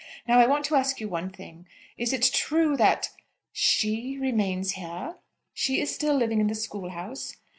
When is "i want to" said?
0.39-0.75